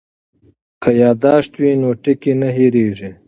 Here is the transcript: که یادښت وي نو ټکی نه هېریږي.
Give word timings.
که 0.81 0.89
یادښت 1.01 1.51
وي 1.61 1.71
نو 1.81 1.89
ټکی 2.03 2.33
نه 2.41 2.49
هېریږي. 2.57 3.11